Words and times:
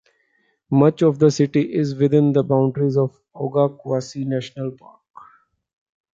Much 0.71 1.03
of 1.03 1.19
the 1.19 1.29
city 1.29 1.61
is 1.75 1.93
within 1.93 2.33
the 2.33 2.41
boundaries 2.43 2.97
of 2.97 3.13
the 3.13 3.39
Oga 3.41 3.77
Quasi-National 3.77 4.71
Park. 4.71 5.01